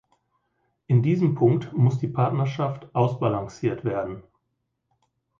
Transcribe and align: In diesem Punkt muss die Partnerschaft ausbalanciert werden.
In 0.87 1.03
diesem 1.03 1.35
Punkt 1.35 1.73
muss 1.73 1.99
die 1.99 2.07
Partnerschaft 2.07 2.89
ausbalanciert 2.95 3.85
werden. 3.85 4.23